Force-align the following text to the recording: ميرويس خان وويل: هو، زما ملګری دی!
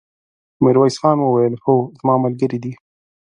ميرويس 0.63 0.95
خان 1.01 1.17
وويل: 1.21 1.53
هو، 1.65 1.75
زما 1.99 2.15
ملګری 2.23 2.59
دی! 2.63 2.73